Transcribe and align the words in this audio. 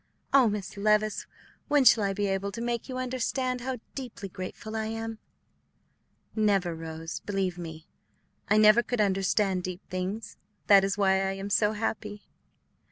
Oh, 0.33 0.49
Miss 0.49 0.77
Levice, 0.77 1.27
when 1.67 1.85
shall 1.85 2.03
I 2.03 2.11
be 2.11 2.25
able 2.25 2.51
to 2.53 2.59
make 2.59 2.89
you 2.89 2.97
understand 2.97 3.61
how 3.61 3.77
deeply 3.93 4.29
grateful 4.29 4.75
I 4.75 4.87
am?" 4.87 5.19
"Never, 6.35 6.73
Rose; 6.73 7.19
believe 7.19 7.59
me, 7.59 7.85
I 8.49 8.57
never 8.57 8.81
could 8.81 8.99
understand 8.99 9.61
deep 9.63 9.87
things; 9.91 10.37
that 10.65 10.83
is 10.83 10.97
why 10.97 11.21
I 11.29 11.33
am 11.33 11.51
so 11.51 11.73
happy." 11.73 12.23